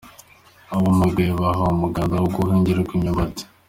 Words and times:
Abamugaye 0.75 1.31
bahawe 1.41 1.69
umuganda 1.75 2.15
wo 2.21 2.29
guhingirwa 2.35 2.91
imyumbati. 2.97 3.43